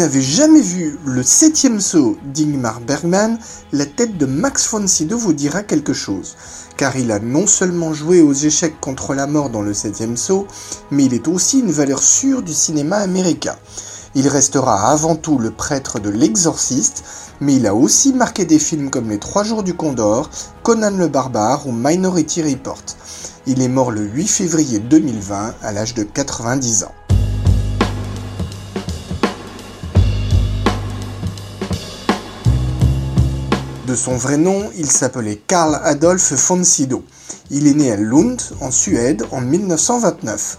n'avez 0.00 0.22
jamais 0.22 0.62
vu 0.62 0.98
le 1.04 1.22
septième 1.22 1.78
saut 1.78 2.16
d'Ingmar 2.32 2.80
Bergman, 2.80 3.38
la 3.70 3.84
tête 3.84 4.16
de 4.16 4.24
Max 4.24 4.66
von 4.70 4.86
Sydow 4.86 5.18
vous 5.18 5.34
dira 5.34 5.62
quelque 5.62 5.92
chose. 5.92 6.36
Car 6.78 6.96
il 6.96 7.12
a 7.12 7.18
non 7.18 7.46
seulement 7.46 7.92
joué 7.92 8.22
aux 8.22 8.32
échecs 8.32 8.80
contre 8.80 9.12
la 9.12 9.26
mort 9.26 9.50
dans 9.50 9.60
le 9.60 9.74
septième 9.74 10.16
saut, 10.16 10.46
mais 10.90 11.04
il 11.04 11.12
est 11.12 11.28
aussi 11.28 11.60
une 11.60 11.70
valeur 11.70 12.02
sûre 12.02 12.40
du 12.40 12.54
cinéma 12.54 12.96
américain. 12.96 13.56
Il 14.14 14.26
restera 14.26 14.90
avant 14.90 15.16
tout 15.16 15.36
le 15.36 15.50
prêtre 15.50 16.00
de 16.00 16.08
l'exorciste, 16.08 17.04
mais 17.42 17.56
il 17.56 17.66
a 17.66 17.74
aussi 17.74 18.14
marqué 18.14 18.46
des 18.46 18.58
films 18.58 18.88
comme 18.88 19.10
Les 19.10 19.18
Trois 19.18 19.44
Jours 19.44 19.62
du 19.62 19.74
Condor, 19.74 20.30
Conan 20.62 20.96
le 20.96 21.08
Barbare 21.08 21.66
ou 21.66 21.72
Minority 21.72 22.42
Report. 22.42 22.84
Il 23.46 23.60
est 23.60 23.68
mort 23.68 23.90
le 23.90 24.00
8 24.00 24.26
février 24.26 24.78
2020 24.78 25.56
à 25.62 25.72
l'âge 25.72 25.92
de 25.92 26.04
90 26.04 26.84
ans. 26.84 26.94
De 33.90 33.96
son 33.96 34.14
vrai 34.16 34.36
nom, 34.36 34.70
il 34.78 34.88
s'appelait 34.88 35.42
Karl 35.48 35.80
Adolf 35.82 36.32
von 36.48 36.62
Sydow. 36.62 37.02
Il 37.50 37.66
est 37.66 37.74
né 37.74 37.90
à 37.90 37.96
Lund, 37.96 38.40
en 38.60 38.70
Suède, 38.70 39.24
en 39.32 39.40
1929. 39.40 40.58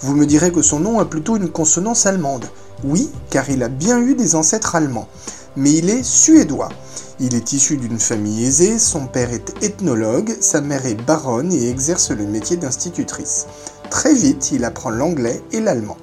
Vous 0.00 0.14
me 0.14 0.24
direz 0.24 0.50
que 0.50 0.62
son 0.62 0.80
nom 0.80 0.98
a 0.98 1.04
plutôt 1.04 1.36
une 1.36 1.50
consonance 1.50 2.06
allemande. 2.06 2.46
Oui, 2.82 3.10
car 3.28 3.50
il 3.50 3.62
a 3.62 3.68
bien 3.68 4.00
eu 4.00 4.14
des 4.14 4.34
ancêtres 4.34 4.76
allemands. 4.76 5.08
Mais 5.56 5.72
il 5.74 5.90
est 5.90 6.02
suédois. 6.02 6.70
Il 7.18 7.34
est 7.34 7.52
issu 7.52 7.76
d'une 7.76 8.00
famille 8.00 8.46
aisée, 8.46 8.78
son 8.78 9.06
père 9.06 9.30
est 9.30 9.62
ethnologue, 9.62 10.34
sa 10.40 10.62
mère 10.62 10.86
est 10.86 11.04
baronne 11.04 11.52
et 11.52 11.68
exerce 11.68 12.10
le 12.12 12.24
métier 12.24 12.56
d'institutrice. 12.56 13.44
Très 13.90 14.14
vite, 14.14 14.52
il 14.52 14.64
apprend 14.64 14.88
l'anglais 14.88 15.42
et 15.52 15.60
l'allemand. 15.60 15.98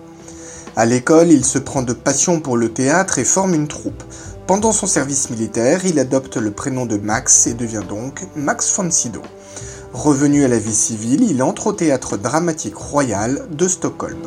À 0.75 0.85
l'école, 0.85 1.31
il 1.31 1.43
se 1.43 1.57
prend 1.57 1.81
de 1.81 1.93
passion 1.93 2.39
pour 2.39 2.55
le 2.55 2.71
théâtre 2.71 3.17
et 3.17 3.25
forme 3.25 3.55
une 3.55 3.67
troupe. 3.67 4.03
Pendant 4.47 4.71
son 4.71 4.87
service 4.87 5.29
militaire, 5.29 5.85
il 5.85 5.99
adopte 5.99 6.37
le 6.37 6.51
prénom 6.51 6.85
de 6.85 6.95
Max 6.95 7.47
et 7.47 7.53
devient 7.53 7.83
donc 7.87 8.25
Max 8.37 8.73
von 8.73 8.89
Sydow. 8.89 9.21
Revenu 9.91 10.45
à 10.45 10.47
la 10.47 10.57
vie 10.57 10.73
civile, 10.73 11.29
il 11.29 11.43
entre 11.43 11.67
au 11.67 11.73
théâtre 11.73 12.15
dramatique 12.15 12.77
royal 12.77 13.45
de 13.51 13.67
Stockholm. 13.67 14.17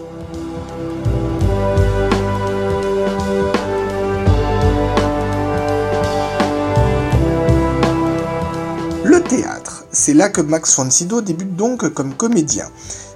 Le 9.05 9.23
théâtre, 9.23 9.87
c'est 9.91 10.13
là 10.13 10.29
que 10.29 10.43
Max 10.43 10.77
von 10.77 10.91
Sydow 10.91 11.23
débute 11.23 11.57
donc 11.57 11.89
comme 11.95 12.13
comédien. 12.13 12.67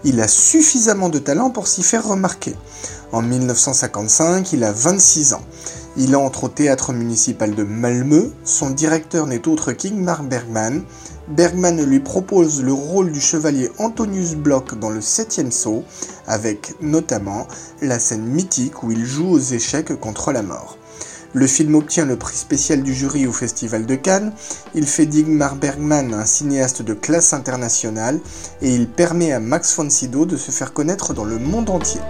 Il 0.05 0.23
a 0.23 0.29
suffisamment 0.29 1.11
de 1.11 1.19
talent 1.19 1.51
pour 1.51 1.69
s'y 1.69 1.83
faire 1.83 2.09
remarquer. 2.09 2.55
En 3.13 3.21
1955, 3.21 4.55
il 4.55 4.65
a 4.65 4.73
26 4.73 5.35
ans. 5.35 5.43
Il 5.97 6.17
entre 6.17 6.45
au 6.45 6.49
théâtre 6.49 6.93
municipal 6.93 7.55
de 7.55 7.63
Malmö. 7.63 8.33
Son 8.43 8.71
directeur 8.71 9.29
n'est 9.29 9.47
autre 9.47 9.71
qu'Ingmar 9.71 10.25
Bergman. 10.25 10.83
Bergman 11.29 11.85
lui 11.85 12.01
propose 12.01 12.65
le 12.65 12.73
rôle 12.73 13.13
du 13.13 13.21
chevalier 13.21 13.71
Antonius 13.79 14.35
Block 14.35 14.77
dans 14.81 14.91
le 14.91 15.01
septième 15.01 15.53
saut, 15.53 15.85
avec 16.27 16.75
notamment 16.81 17.47
la 17.81 18.01
scène 18.01 18.25
mythique 18.25 18.83
où 18.83 18.91
il 18.91 19.05
joue 19.05 19.31
aux 19.31 19.39
échecs 19.39 19.95
contre 20.01 20.33
la 20.33 20.43
mort. 20.43 20.79
Le 21.33 21.47
film 21.47 21.77
obtient 21.77 22.07
le 22.07 22.17
prix 22.17 22.37
spécial 22.37 22.83
du 22.83 22.93
jury 22.93 23.27
au 23.27 23.33
Festival 23.33 23.87
de 23.87 23.95
Cannes, 23.95 24.33
il 24.75 24.87
fait 24.87 25.07
d'Ingmar 25.07 25.57
Bergman 25.57 26.13
un 26.15 26.25
cinéaste 26.25 26.83
de 26.83 26.95
classe 26.95 27.33
internationale 27.33 28.21
et 28.63 28.73
il 28.73 28.89
permet 28.89 29.33
à 29.33 29.41
Max 29.41 29.77
von 29.77 29.91
Sydow 29.91 30.27
de 30.27 30.37
se 30.37 30.51
faire 30.51 30.73
connaître 30.73 31.15
dans 31.15 31.25
le 31.25 31.39
monde 31.39 31.71
entier. 31.71 32.01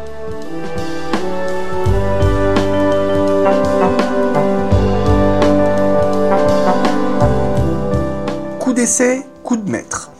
D'essai, 8.85 9.23
coup 9.43 9.57
de 9.57 9.71
maître. 9.71 10.11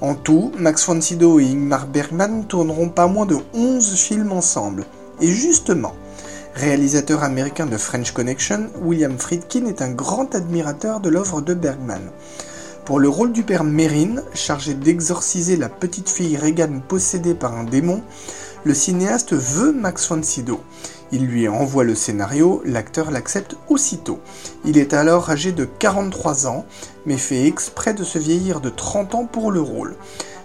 En 0.00 0.14
tout, 0.14 0.50
Max 0.58 0.86
von 0.86 0.98
Sydow 0.98 1.40
et 1.40 1.44
Ingmar 1.44 1.86
Bergman 1.86 2.46
tourneront 2.46 2.88
pas 2.88 3.06
moins 3.06 3.26
de 3.26 3.36
11 3.52 3.96
films 3.96 4.32
ensemble. 4.32 4.86
Et 5.20 5.30
justement, 5.30 5.92
réalisateur 6.54 7.22
américain 7.22 7.66
de 7.66 7.76
French 7.76 8.12
Connection, 8.12 8.70
William 8.80 9.18
Friedkin 9.18 9.66
est 9.66 9.82
un 9.82 9.90
grand 9.90 10.34
admirateur 10.34 11.00
de 11.00 11.10
l'œuvre 11.10 11.42
de 11.42 11.52
Bergman. 11.52 12.00
Pour 12.86 12.98
le 12.98 13.10
rôle 13.10 13.32
du 13.32 13.42
père 13.42 13.62
Mérine, 13.62 14.22
chargé 14.32 14.72
d'exorciser 14.72 15.56
la 15.56 15.68
petite 15.68 16.08
fille 16.08 16.38
Regan 16.38 16.80
possédée 16.80 17.34
par 17.34 17.54
un 17.54 17.64
démon, 17.64 18.00
le 18.64 18.72
cinéaste 18.72 19.34
veut 19.34 19.72
Max 19.72 20.08
von 20.08 20.22
Sydow. 20.22 20.60
Il 21.12 21.26
lui 21.26 21.48
envoie 21.48 21.84
le 21.84 21.94
scénario, 21.94 22.62
l'acteur 22.64 23.10
l'accepte 23.10 23.56
aussitôt. 23.68 24.20
Il 24.64 24.78
est 24.78 24.94
alors 24.94 25.30
âgé 25.30 25.52
de 25.52 25.66
43 25.66 26.46
ans, 26.46 26.64
mais 27.04 27.18
fait 27.18 27.46
exprès 27.46 27.92
de 27.92 28.04
se 28.04 28.18
vieillir 28.18 28.60
de 28.60 28.70
30 28.70 29.14
ans 29.14 29.26
pour 29.26 29.52
le 29.52 29.60
rôle. 29.60 29.96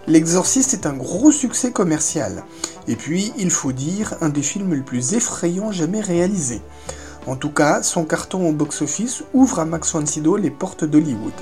L'exorciste 0.06 0.74
est 0.74 0.86
un 0.86 0.94
gros 0.94 1.32
succès 1.32 1.72
commercial. 1.72 2.44
Et 2.88 2.96
puis, 2.96 3.32
il 3.38 3.52
faut 3.52 3.72
dire, 3.72 4.16
un 4.22 4.30
des 4.30 4.42
films 4.42 4.74
les 4.74 4.82
plus 4.82 5.14
effrayants 5.14 5.72
jamais 5.72 6.02
réalisés. 6.02 6.62
En 7.26 7.36
tout 7.36 7.52
cas, 7.52 7.84
son 7.84 8.04
carton 8.04 8.50
au 8.50 8.52
box-office 8.52 9.24
ouvre 9.34 9.60
à 9.60 9.66
Max 9.66 9.94
von 9.94 10.06
Sydow 10.06 10.36
les 10.36 10.52
portes 10.52 10.84
d'Hollywood. 10.84 11.34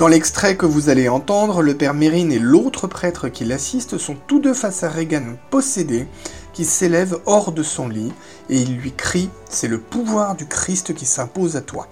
Dans 0.00 0.08
l'extrait 0.08 0.56
que 0.56 0.64
vous 0.64 0.88
allez 0.88 1.10
entendre, 1.10 1.60
le 1.60 1.76
père 1.76 1.92
Mérine 1.92 2.32
et 2.32 2.38
l'autre 2.38 2.86
prêtre 2.86 3.28
qui 3.28 3.44
l'assiste 3.44 3.98
sont 3.98 4.14
tous 4.14 4.40
deux 4.40 4.54
face 4.54 4.82
à 4.82 4.88
Regan 4.88 5.36
possédé, 5.50 6.08
qui 6.54 6.64
s'élève 6.64 7.18
hors 7.26 7.52
de 7.52 7.62
son 7.62 7.86
lit, 7.86 8.10
et 8.48 8.56
il 8.56 8.78
lui 8.78 8.94
crie 8.94 9.28
C'est 9.44 9.68
le 9.68 9.78
pouvoir 9.78 10.36
du 10.36 10.46
Christ 10.48 10.94
qui 10.94 11.04
s'impose 11.04 11.54
à 11.54 11.60
toi. 11.60 11.86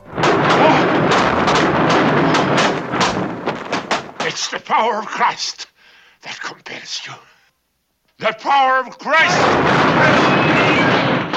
It's 4.27 4.49
the 4.49 4.65
power 4.65 5.01
of 5.01 5.05
Christ 5.05 5.69
that 6.23 6.41
compels 6.43 7.03
you. 7.07 7.13
The 8.21 8.35
power 8.43 8.87
of 8.87 8.97
Christ 8.97 9.37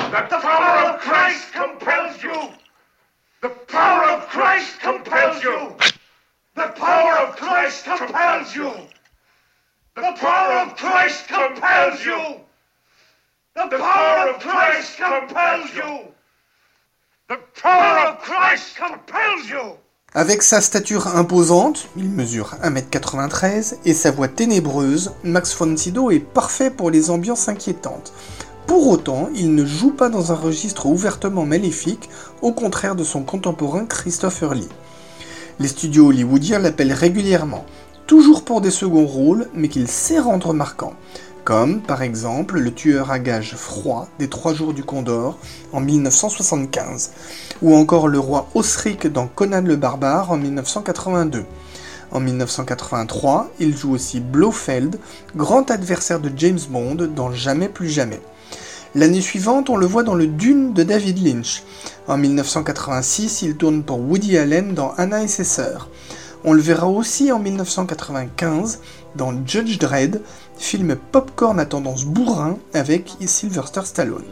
The 0.09 0.39
power 0.39 0.93
of 0.93 1.01
Christ 1.01 1.51
compels 1.53 2.23
you. 2.23 2.49
The 3.41 3.49
power 3.67 4.09
of 4.15 4.29
Christ 4.29 4.79
compels 4.81 5.43
you. 5.43 5.90
The 6.55 6.67
power 6.75 7.15
of 7.27 7.37
Christ 7.37 7.85
compels 7.85 8.53
you. 8.53 8.71
The 9.95 10.13
power 10.19 10.65
of 10.65 10.75
Christ 10.75 11.27
compels 11.29 12.05
you. 12.05 12.41
The 13.55 13.69
power 13.69 14.29
of 14.29 14.39
Christ 14.39 14.97
compels 14.97 15.73
you. 15.73 16.11
The 17.29 17.37
power 17.61 18.07
of 18.09 18.19
Christ 18.19 18.75
compels 18.77 19.49
you. 19.49 19.77
Avec 20.13 20.43
sa 20.43 20.59
stature 20.59 21.07
imposante, 21.15 21.87
il 21.95 22.09
mesure 22.09 22.55
1m93, 22.61 23.77
et 23.85 23.93
sa 23.93 24.11
voix 24.11 24.27
ténébreuse, 24.27 25.13
Max 25.23 25.55
von 25.55 25.77
Sydow 25.77 26.11
est 26.11 26.19
parfait 26.19 26.69
pour 26.69 26.91
les 26.91 27.11
ambiances 27.11 27.47
inquiétantes. 27.47 28.11
Pour 28.67 28.89
autant, 28.89 29.29
il 29.33 29.55
ne 29.55 29.65
joue 29.65 29.91
pas 29.91 30.09
dans 30.09 30.33
un 30.33 30.35
registre 30.35 30.85
ouvertement 30.85 31.45
maléfique, 31.45 32.09
au 32.41 32.51
contraire 32.51 32.95
de 32.95 33.05
son 33.05 33.23
contemporain 33.23 33.85
Christopher 33.85 34.53
Lee. 34.53 34.69
Les 35.61 35.67
studios 35.67 36.07
hollywoodiens 36.07 36.57
l'appellent 36.57 36.91
régulièrement, 36.91 37.65
toujours 38.07 38.43
pour 38.43 38.61
des 38.61 38.71
seconds 38.71 39.05
rôles, 39.05 39.47
mais 39.53 39.67
qu'il 39.67 39.87
sait 39.87 40.17
rendre 40.17 40.55
marquant, 40.55 40.93
comme 41.43 41.81
par 41.81 42.01
exemple 42.01 42.57
le 42.57 42.73
tueur 42.73 43.11
à 43.11 43.19
gages 43.19 43.53
froid 43.55 44.07
des 44.17 44.27
Trois 44.27 44.55
Jours 44.55 44.73
du 44.73 44.83
Condor 44.83 45.37
en 45.71 45.79
1975, 45.79 47.11
ou 47.61 47.75
encore 47.75 48.07
le 48.07 48.17
roi 48.17 48.49
Osric 48.55 49.05
dans 49.05 49.27
Conan 49.27 49.61
le 49.61 49.75
Barbare 49.75 50.31
en 50.31 50.37
1982. 50.37 51.45
En 52.09 52.19
1983, 52.19 53.51
il 53.59 53.77
joue 53.77 53.93
aussi 53.93 54.19
Blofeld, 54.19 54.97
grand 55.35 55.69
adversaire 55.69 56.19
de 56.19 56.31
James 56.35 56.59
Bond 56.71 56.95
dans 56.95 57.31
Jamais 57.31 57.69
plus 57.69 57.87
jamais. 57.87 58.19
L'année 58.93 59.21
suivante, 59.21 59.69
on 59.69 59.77
le 59.77 59.85
voit 59.85 60.03
dans 60.03 60.15
le 60.15 60.27
Dune 60.27 60.73
de 60.73 60.83
David 60.83 61.25
Lynch. 61.25 61.63
En 62.09 62.17
1986, 62.17 63.41
il 63.43 63.55
tourne 63.55 63.83
pour 63.83 63.99
Woody 63.99 64.37
Allen 64.37 64.73
dans 64.73 64.93
Anna 64.97 65.23
et 65.23 65.29
ses 65.29 65.45
sœurs. 65.45 65.87
On 66.43 66.51
le 66.51 66.61
verra 66.61 66.87
aussi 66.87 67.31
en 67.31 67.39
1995 67.39 68.79
dans 69.15 69.33
Judge 69.45 69.77
Dredd, 69.77 70.21
film 70.57 70.97
popcorn 71.13 71.57
à 71.61 71.65
tendance 71.65 72.03
bourrin 72.03 72.57
avec 72.73 73.13
Sylvester 73.25 73.81
Stallone. 73.85 74.25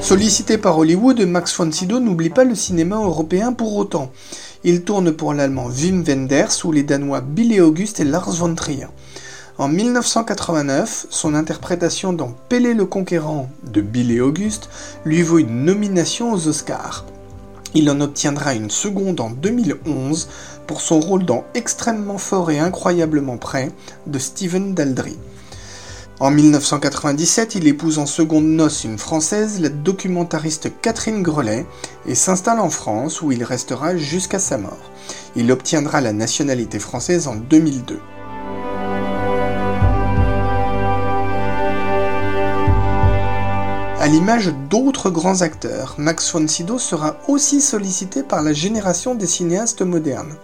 Sollicité 0.00 0.58
par 0.58 0.78
Hollywood, 0.78 1.20
Max 1.22 1.56
von 1.56 1.70
n'oublie 2.00 2.30
pas 2.30 2.44
le 2.44 2.54
cinéma 2.54 2.96
européen 2.96 3.52
pour 3.52 3.76
autant. 3.76 4.12
Il 4.64 4.82
tourne 4.82 5.10
pour 5.10 5.34
l'allemand 5.34 5.66
Wim 5.66 6.04
Wenders 6.04 6.64
ou 6.64 6.70
les 6.70 6.84
danois 6.84 7.20
Billy 7.20 7.60
August 7.60 7.98
et 7.98 8.04
Lars 8.04 8.30
von 8.30 8.54
Trier. 8.54 8.86
En 9.58 9.66
1989, 9.66 11.06
son 11.10 11.34
interprétation 11.34 12.12
dans 12.12 12.32
Pélé 12.48 12.72
le 12.72 12.86
Conquérant 12.86 13.50
de 13.64 13.80
Billy 13.80 14.20
August 14.20 14.68
lui 15.04 15.22
vaut 15.22 15.40
une 15.40 15.64
nomination 15.64 16.32
aux 16.32 16.46
Oscars. 16.46 17.04
Il 17.74 17.90
en 17.90 18.00
obtiendra 18.00 18.54
une 18.54 18.70
seconde 18.70 19.20
en 19.20 19.30
2011 19.30 20.28
pour 20.68 20.80
son 20.80 21.00
rôle 21.00 21.24
dans 21.24 21.42
Extrêmement 21.54 22.18
fort 22.18 22.52
et 22.52 22.60
incroyablement 22.60 23.38
près 23.38 23.72
de 24.06 24.18
Steven 24.20 24.74
Daldry. 24.74 25.18
En 26.22 26.30
1997, 26.30 27.56
il 27.56 27.66
épouse 27.66 27.98
en 27.98 28.06
seconde 28.06 28.44
noce 28.44 28.84
une 28.84 28.96
Française, 28.96 29.58
la 29.58 29.70
documentariste 29.70 30.70
Catherine 30.80 31.20
Grelet, 31.20 31.66
et 32.06 32.14
s'installe 32.14 32.60
en 32.60 32.70
France 32.70 33.22
où 33.22 33.32
il 33.32 33.42
restera 33.42 33.96
jusqu'à 33.96 34.38
sa 34.38 34.56
mort. 34.56 34.92
Il 35.34 35.50
obtiendra 35.50 36.00
la 36.00 36.12
nationalité 36.12 36.78
française 36.78 37.26
en 37.26 37.34
2002. 37.34 37.98
À 43.98 44.06
l'image 44.06 44.54
d'autres 44.70 45.10
grands 45.10 45.42
acteurs, 45.42 45.96
Max 45.98 46.32
von 46.32 46.46
Sydow 46.46 46.78
sera 46.78 47.16
aussi 47.26 47.60
sollicité 47.60 48.22
par 48.22 48.42
la 48.42 48.52
génération 48.52 49.16
des 49.16 49.26
cinéastes 49.26 49.82
modernes. 49.82 50.36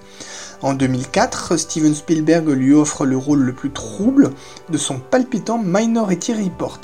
En 0.60 0.74
2004, 0.74 1.56
Steven 1.56 1.94
Spielberg 1.94 2.48
lui 2.48 2.74
offre 2.74 3.06
le 3.06 3.16
rôle 3.16 3.42
le 3.42 3.52
plus 3.52 3.70
trouble 3.70 4.32
de 4.70 4.76
son 4.76 4.98
palpitant 4.98 5.60
Minority 5.62 6.34
Report. 6.34 6.80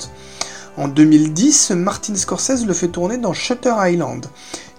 En 0.77 0.87
2010, 0.87 1.71
Martin 1.71 2.15
Scorsese 2.15 2.65
le 2.65 2.73
fait 2.73 2.87
tourner 2.87 3.17
dans 3.17 3.33
Shutter 3.33 3.73
Island. 3.77 4.27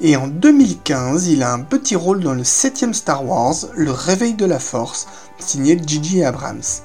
Et 0.01 0.17
en 0.17 0.29
2015, 0.29 1.29
il 1.29 1.43
a 1.43 1.53
un 1.53 1.61
petit 1.61 1.95
rôle 1.95 2.21
dans 2.21 2.33
le 2.33 2.45
7 2.45 2.95
Star 2.95 3.27
Wars, 3.27 3.57
Le 3.75 3.91
Réveil 3.91 4.33
de 4.33 4.47
la 4.47 4.59
Force, 4.59 5.07
signé 5.39 5.79
Gigi 5.87 6.25
Abrams. 6.25 6.83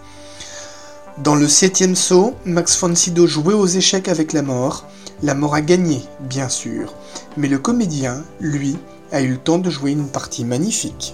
Dans 1.18 1.36
le 1.36 1.48
septième 1.48 1.96
saut, 1.96 2.36
Max 2.46 2.78
von 2.78 2.94
jouait 3.26 3.54
aux 3.54 3.68
échecs 3.68 4.10
avec 4.10 4.34
la 4.34 4.42
mort. 4.42 4.86
La 5.24 5.36
mort 5.36 5.56
a 5.56 5.62
gagné, 5.62 6.02
bien 6.20 6.50
sûr, 6.50 6.94
mais 7.38 7.48
le 7.48 7.60
comédien, 7.60 8.24
lui, 8.42 8.78
a 9.14 9.22
eu 9.22 9.30
le 9.30 9.38
temps 9.38 9.60
de 9.60 9.70
jouer 9.70 9.92
une 9.92 10.08
partie 10.08 10.44
magnifique. 10.46 11.14